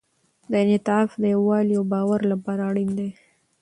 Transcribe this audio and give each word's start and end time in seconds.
دا 0.49 0.57
انعطاف 0.63 1.09
د 1.21 1.23
یووالي 1.33 1.73
او 1.79 1.85
باور 1.91 2.21
لپاره 2.31 2.61
اړین 2.69 2.89
دی. 2.99 3.09